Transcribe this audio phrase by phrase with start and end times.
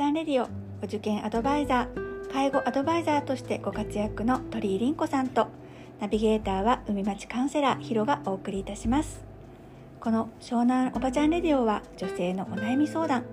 [0.00, 0.48] ちゃんレディオ
[0.82, 2.32] お受験アドバイザー。
[2.32, 5.48] 介護アドバイザーとしてご活躍の鳥居凛子さんと
[6.00, 9.22] ナビゲーターは海町カウンセラーヒロがお送りいたします。
[10.00, 13.26] この湘南おばちゃんレディオは女性のお悩み相談。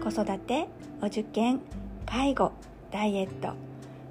[0.00, 0.68] 子育て
[1.02, 1.58] お受験
[2.06, 2.52] 介護
[2.92, 3.54] ダイエット。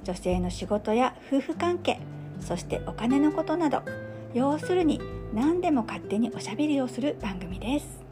[0.03, 2.01] 女性の仕事や夫婦関係
[2.41, 3.81] そしてお金のことなど。
[4.33, 4.99] 要するに
[5.33, 8.06] 何でも勝手におしゃべりをする番組です。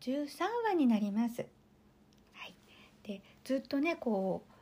[0.00, 0.26] 53
[0.68, 1.46] 話になります、
[2.32, 2.54] はい、
[3.02, 4.52] でずっとねこう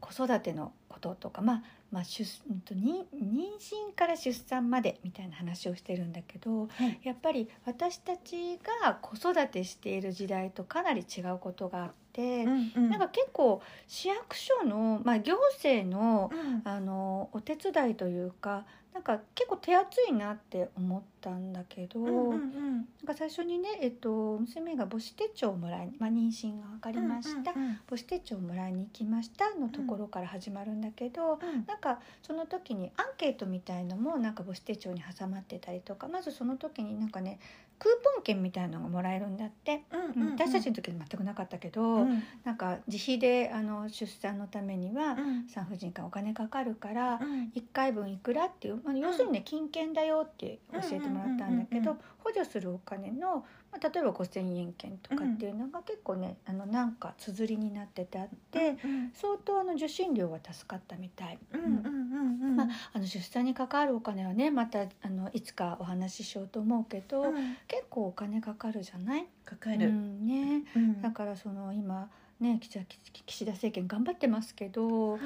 [0.00, 2.22] 子育てのこととかまあまあ出
[2.70, 12.44] 妊妊娠から出産までみたいな話をしてるんだけどはい、やっぱり私たちが子育てしている時代とかなり違うことがあって、
[12.76, 12.90] うん。
[12.90, 16.62] なんか結構市役所の、まあ、行政のうん。
[16.64, 22.72] あのお手伝いというかなんか結構手厚いなって思ったんだけど、うんうんうん。
[22.76, 31.64] なんか最初にね、えっと、娘が母子手帳をもらいに、まあ、妊娠が分かりました、うんうん母子手帳をもらいに行きましたのところから始まるんだけど、うん。
[31.66, 37.38] なんかその時にアンケートみたいのもなんか母子手帳に挟まってたりとかまずその時になんかね
[37.78, 40.32] クーポン券みたいのがもらえるんだって、うんうんうん。
[40.32, 42.22] 私たちの時に全くなかったけど、うん。
[42.44, 45.48] なんか自費であの出産のためにはうん。
[45.48, 47.52] 産婦人科お金かかるからうん。
[47.54, 51.96] 1回分いくらっていう、まあ、要するにね金券だよって教えてもらったんだけど
[52.28, 61.38] 補助するお金の、まあ、例えば5,000円券とかっていうのが結構ねあのなんか綴りになっててあってうん相当あの受診料は助かったみたい。
[61.52, 62.56] うんうんうんうん。
[62.56, 67.56] まあ、あの出産に関わるお金はねまたあのいつかお話ししようと思うけど、うん。
[67.66, 71.00] 結構お金かかるじゃない、うかかる、んね、うん。
[71.00, 72.84] だからその今ね岸田
[73.26, 75.20] 岸田政権頑張ってますけどはい。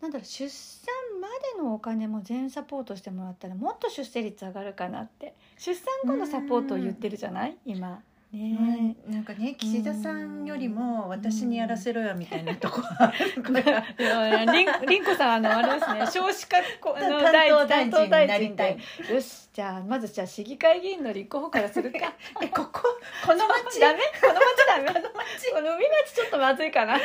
[0.00, 0.86] なんだろう出産
[1.18, 7.56] までのお金も全サポートしてもらったらもっと出生率上がるかなって出産後のサポートを言ってるじゃない？
[7.64, 8.02] 今。
[8.34, 8.96] ね。
[9.06, 13.52] うんなんかね岸田さんよりも私にやらせろよみたいなとこあるか。
[13.52, 14.44] らいや
[14.88, 18.78] りんこさんあのあれですね少子化の担当大臣担当大になりたい。
[19.08, 21.98] でよしじゃあまずじゃあ市議会議員の立候補からするか。
[22.42, 22.82] えここ？
[23.24, 23.78] この町？
[23.80, 24.00] ダメ？
[24.20, 24.88] この町ダメ？
[24.88, 25.52] この町？
[25.52, 26.94] この海町ちょっとまずいかな。
[26.94, 26.98] ま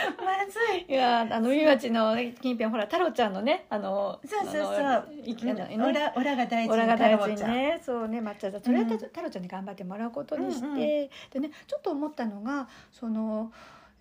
[0.47, 0.85] ずい。
[0.91, 5.09] いやあの海町の近辺ほら太郎ちゃんのねあのそうそうそう。
[5.23, 5.83] いきなりね。
[5.85, 7.79] オラオラが大臣オラが大臣ね。
[7.83, 8.97] そうね抹茶だそれはうん。
[8.97, 13.51] 太郎ちゃんに頑張ってもらうことにして、うんうんでねちょっと思ったのがその、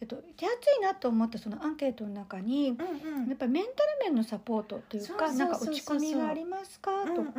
[0.01, 3.29] えっと、手厚いなと思ったそのアンケートの中にうんうん。
[3.29, 3.71] やっぱりメンタ
[4.07, 6.91] ル面のサポートというかなんか落ち込みがありますか？
[7.05, 7.23] とか、うん。
[7.23, 7.33] うん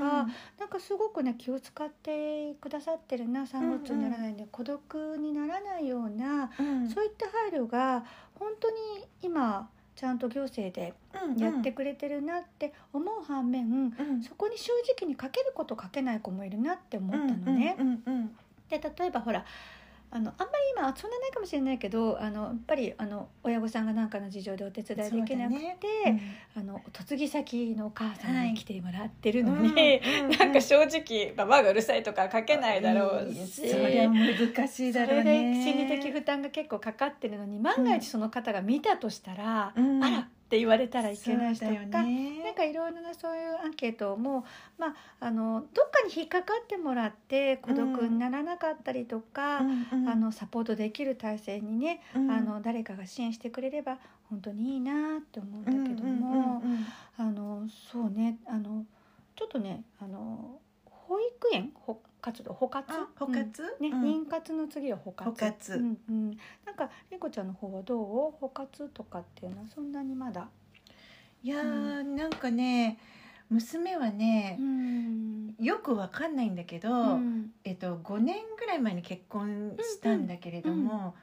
[0.60, 6.90] なんかすごくね気を使ってくださってるな産後にならないで、孤独にならないようなうん。
[6.90, 8.04] そういった配慮が
[8.36, 8.76] 本当に
[9.22, 10.94] 今ちゃんと行政で
[11.38, 14.22] やってくれてるなって思う反面、うん。
[14.22, 17.76] そこに正直にかけることかけない子もいるなって思ったのね。
[17.80, 18.38] うんうん
[18.70, 19.46] で例えばほら
[20.12, 33.70] あのあんまり今そんなないかもしれないけどあのやっぱりあの親御さんが何かの事情でお手伝いできなくて、ねあの嫁ぎ先のお母さんはいに来てもらってるうんのに、うんなんか正直ババアがうるさいとか書けないだろうし。
[33.70, 44.44] それは難しいだろうねで心理的負担が結構かかってるのに万が一その方が見たとしたら「うんあら!」って言われたらいけない人とか、ねなんかいろいろなそういうアンケートも、
[44.80, 49.88] まあ、あのどっかに引っかかってもらって孤独にならなかったりとか、うん。
[49.92, 52.32] うんあのサポートできる体制にね、うん。
[52.32, 54.00] あの誰かが支援してくれれば
[54.32, 56.86] 本当にいいなって思うんだけどうんも、うんうん。
[57.18, 58.84] あのそうねあの
[59.36, 62.92] ちょっとねあの保育園ほ活動保活？
[62.92, 63.62] あ保活？
[63.80, 64.04] ね、うん。
[64.26, 65.30] 妊活の次は保活。
[65.30, 65.74] 保活。
[65.74, 68.32] うんうん、なんかりんこちゃんの方はどう？
[68.40, 70.48] 保活とかっていうのはそんなにまだ
[71.44, 72.98] いやーなんかね
[73.50, 75.56] 娘はねうん。
[75.60, 77.52] よくわかんないんだけど、うん。
[77.64, 81.16] えっと、5年ぐらい前に結婚したんだけれども、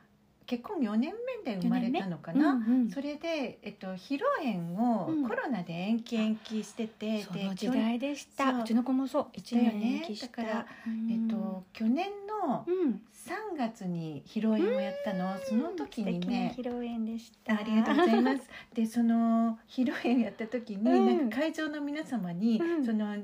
[0.45, 2.91] 結婚4年目で生まれたのかな、うんうん。
[2.91, 5.29] それで、えっと、披露宴をうん。
[5.29, 8.51] コロナで延期延期してて、そでの時代でした。
[8.51, 9.27] そううちの子もそう。
[9.33, 10.27] 一だよ年ね延期した。
[10.27, 11.11] だからうん。
[11.11, 12.26] えっと、去年の
[12.67, 13.01] うん。
[13.27, 16.55] 3月に披露宴をやったの、その時にね。
[16.57, 17.55] 披露宴でした。
[17.59, 18.43] ありがとうございます。
[18.73, 21.07] でその披露宴やった時に、うん。
[21.07, 22.85] なんか会場の皆様に、うん。
[22.85, 23.17] その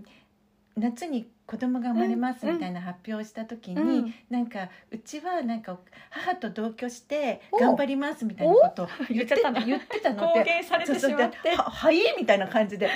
[0.77, 5.77] 夏に子供が生まれますみたいな発表をした時に、うんなんかうちはなんか
[6.09, 9.65] 母と同居してお頑張りますみたいなことを言ってたの。
[9.65, 11.51] 言ってたの公で言されてしまって。
[11.51, 12.89] でははいみたいな感じで。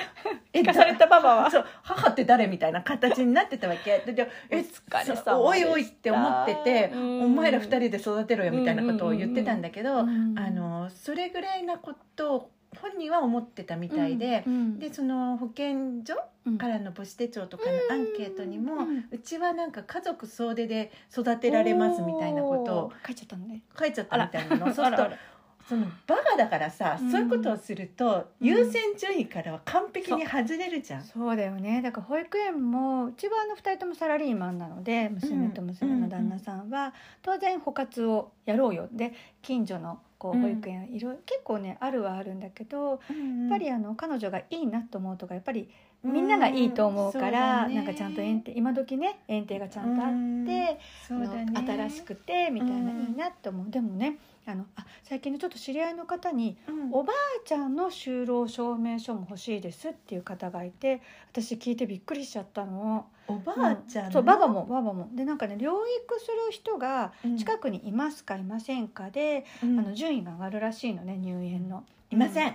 [0.53, 1.51] え聞かされたパパは？
[1.51, 4.03] そう母って誰みたいな形になってたわけ。
[4.07, 7.25] ででえお疲れそうおいおいって思ってて、うん。
[7.25, 10.39] お前ら二人で育てろよみたいなことを言ってたんだけど、うん。
[10.39, 12.51] あのそれぐらいなことを
[12.81, 16.15] 本人は思ってたみたいで、うんでその保健所
[16.47, 23.63] うんからの母子手帳とかのアンケートにも、ううんちはなんか家族総出で育てられますみたいなことを書いちゃったのね。
[23.79, 24.67] 書いちゃったみたいなの。
[24.75, 25.11] そうすると
[25.69, 27.11] そのバカだからさ、うん。
[27.11, 28.47] そういうことをするとうん。
[28.47, 31.05] 優先順位からは完璧に外れるじゃん。
[31.05, 31.83] そうだよね。
[31.83, 38.89] だから保育園もうちはあの2人ともサラリーマンなので娘と娘の旦那さんは当然保活をやろうよ。
[38.93, 39.13] で
[39.43, 40.43] 近所のこううん。
[40.43, 42.99] 保育園いろいろ結構ねあるはあるんだけどやっ
[43.51, 45.69] ぱりあの彼女がいいなと思うとかやっぱり
[46.03, 50.11] みんながいいと思うから、なんかちゃんと園庭今時ね園庭がちゃんとあっ
[50.47, 50.79] て、
[51.09, 51.89] そうだね。
[51.89, 53.71] 新しくてみたいな、うんいいなと思う。
[53.71, 54.19] でもね
[54.49, 56.91] あのあ最近のちょっと知り合いの方にうん。
[56.93, 61.03] おばあちゃんの就労証明書も欲しいですっていう方がいて
[61.33, 63.07] 私聞いてびっくりしちゃったの。
[63.29, 65.09] おばあちゃんの、そうババもババも。
[65.13, 65.73] でなんかね療
[66.05, 67.37] 育する人がうん。
[67.37, 69.81] 近くにいますかいませんかで、うん。
[69.81, 71.85] あの順位が上がるらしいのね入園の。
[72.11, 72.55] いません、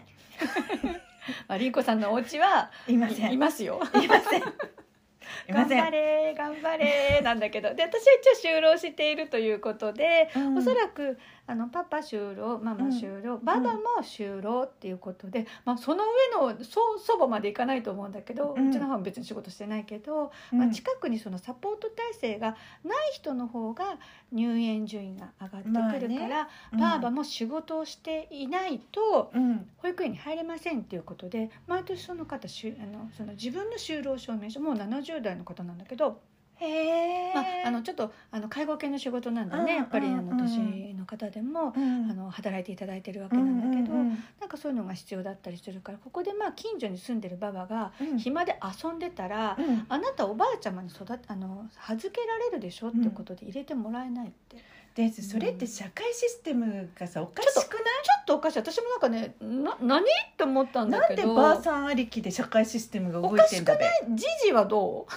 [1.49, 3.33] まあ、りんこさんのお家はいません。
[3.33, 3.81] いますよ。
[4.01, 4.41] いません。
[4.41, 5.83] いま頑せん。
[5.83, 7.73] 張れ頑張れなんだけど。
[7.73, 10.57] で私は一応就労しているということで、うん。
[10.57, 11.17] おそらく
[11.51, 16.05] あのパパ就労ママ就労、ババも就労っていうことで、まあ、その
[16.39, 20.59] 上のそ祖母までいかないと思うんだけど、ううんちの母も別に仕事してないけど、うん。
[20.59, 22.55] まあ、近くにそのサポート体制が
[22.85, 23.97] ない人の方が
[24.31, 25.59] 入園順位が上が
[25.89, 26.79] ってくるから、うん。
[26.79, 29.69] ばあばも仕事をしていないとうん。
[29.79, 36.21] 保育園に入れませんっていうことで毎年その方しゅあのその自分の就労証明書もう70代の方なんだけど、
[36.61, 42.11] へえ、まあ、あのちょっとあの介護系の仕事なんでね、うんやっぱりあうんの年の方でも、うん。
[42.11, 48.19] あの働いていただいてるわけなんだけど、うんうんなんかそういうのが必要だったりするからここでまあ近所に住んでるババがうん。
[48.19, 49.85] 暇で遊んでたら、うん。
[49.89, 54.61] あなたおばあちゃまに育てあの預けられるでしょってことで入れてもらえないって、ちょ
[54.93, 57.83] でそれって社会システムがさおかしくない？
[58.21, 58.59] っとおかしい。
[58.59, 60.05] 私もなんかねな何っ
[60.35, 61.27] て思ったんだけど。
[61.27, 63.85] なんでばあさんありきで社会システムが動いてんだべ？
[64.15, 65.13] じじはどう？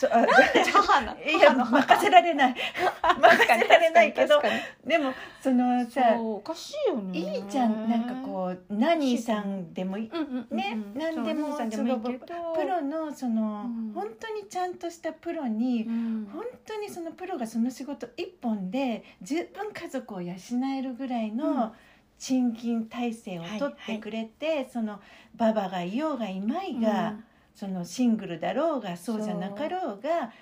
[0.00, 0.26] ちょあ
[0.72, 2.54] 母のいや任せられない。
[3.20, 4.40] 任せられないけど
[4.82, 5.12] でも
[5.42, 7.18] その確さおかしいよね。
[7.18, 7.86] いいじゃん。
[7.86, 10.10] なんかこう何さんでもいい。
[10.10, 13.92] うんうんうんうんね何でもそうさんでもいいけどプロのその、うん。
[13.94, 16.30] 本当にちゃんとしたプロに、うん。
[16.32, 20.32] 本当にそのプロがその仕事一本で十分家族を養
[20.78, 21.36] えるぐらいうん。
[21.36, 21.74] の
[22.18, 25.00] 賃金体制を取ってくれて、その
[25.34, 27.16] ババがいようがいまいが、
[27.54, 30.32] そのシングルだろうがそうじゃなかろうが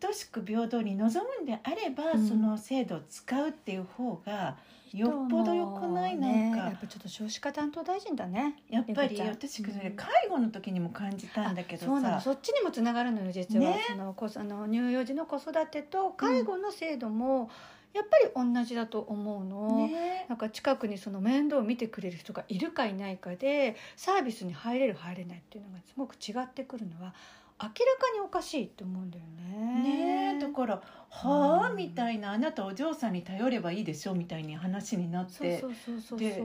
[0.00, 2.28] 等しく平等に望むんであれば、うん。
[2.28, 4.56] その制度を使うっていう方が
[4.92, 9.92] よっぽどよくないなんねか、やっぱちょっと少子化担当大臣だねやっぱり私介
[10.30, 12.16] 護の時にも感じたんだけどそうなの。
[12.16, 13.84] さそっちにもつながるのよ実は、ね。
[14.28, 17.50] そあの乳幼児の子育てと介護の制度も
[17.94, 18.04] やっ
[18.34, 19.88] ぱり同じだと思うの。
[19.88, 27.14] ねなんか近くにその面倒を見てくれる人がいるかいないかでサービスに入れる入れないっていうのがすごく違ってくるのは
[27.60, 27.74] 明らか
[28.14, 29.82] におかしいと思うんだよね。
[29.82, 36.42] ねえだから「はあ?」うんみたいな「あなたお嬢さんに頼ればいいでしょ」みたいに話になってそうそうそうそうで。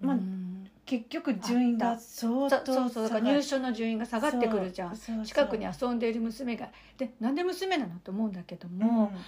[0.00, 5.24] まあうん結局順位が相当そうそうそうだから入所の順位が下がってくるじゃん。
[5.24, 9.18] 近くに遊んでいる娘がでなんで娘なのと思うんだけども、うん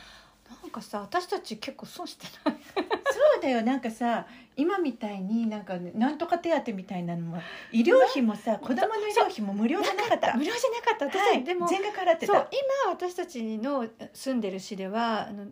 [0.62, 2.56] なんかさ私たち結構損してない？
[2.76, 3.62] そうだよ。
[3.62, 7.38] なんかさ今みたいになんかなんとか手当みたいなのも
[7.72, 10.34] 医療費もさ子供の医療費も無料じゃなかった。
[10.36, 11.18] 無料じゃなかった。
[11.18, 12.48] 私、はいでも全額払ってそうた
[12.84, 15.46] 今私たちの住んでる市ではあの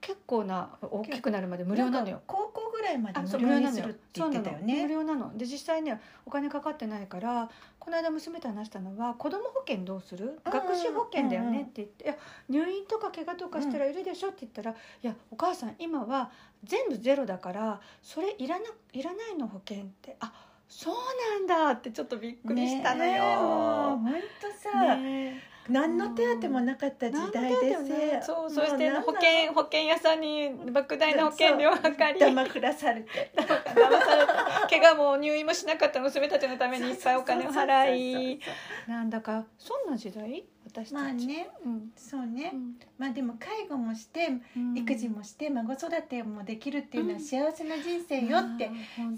[0.00, 2.22] 結構な大きくなるまで無料なのよ。
[2.26, 4.88] 高校ぐらいまで無料にするって言ってたよね。
[4.88, 5.36] 料なの。
[5.38, 7.48] で実際ねお金かかってないから
[7.78, 10.40] この間娘と話したのは子ども保険どうする？
[10.44, 10.52] うん。
[10.52, 12.16] 学資保険だよねって言って「いや
[12.48, 16.30] 入院とか怪我とかしたらいるでしょ」って言ったら「いやお母さん今は
[16.64, 20.16] 全部ゼロだからそれいらないらないの保険って。
[20.20, 20.32] あ
[20.74, 20.94] そう
[21.38, 23.22] なんだ」ってちょっとびっくりしたのよ。
[23.22, 33.30] 本当さ、ね何の手当もなかった時代でそうそして保険保険屋さんに莫大な保険料をかかり騙くらされて。
[33.36, 38.40] 騙された怪我も入院もしなかった娘たちのためにいっぱいお金を払い。
[38.88, 40.44] なんだかそんな時代？
[40.72, 41.50] 私たち、まあね。
[41.64, 41.92] うん。
[41.96, 42.76] そうね、うん。
[42.98, 44.76] まあでも介護もしてうん。
[44.76, 47.20] 育児もして孫育てもできるっていうのはうん。
[47.22, 48.70] 幸せな人生よって、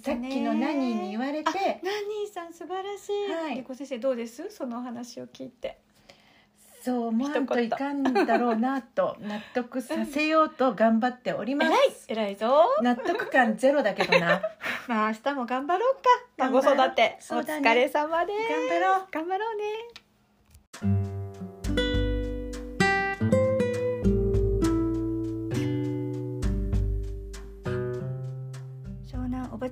[0.03, 1.49] さっきのナニーに言われて。
[1.51, 3.55] あナニーさん素晴らしい、はい。
[3.57, 4.51] リコ先生どうです？
[4.51, 5.79] そのお話を聞いて。
[6.83, 12.37] そう思わんといかんだろうなと納得させようと頑張っております、偉い。
[12.37, 12.65] ぞ。
[12.83, 14.43] 納得感ゼロだけどな。
[14.87, 16.01] まあ明日も頑張ろうか。
[16.37, 17.19] 孫育て、ね。
[17.23, 18.51] 疲れ様です。
[18.51, 19.07] 頑張ろう。
[19.11, 20.04] 頑張ろうね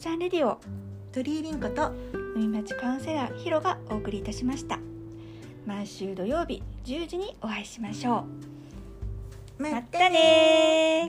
[0.02, 0.58] ちゃんレディオ
[1.12, 1.92] 鳥居凛子と
[2.34, 4.80] 海町カウンセラーヒロがお送りいたしました。
[5.64, 8.24] 毎週土曜日10時にお会いしましょ
[9.60, 9.62] う。
[9.62, 11.08] またね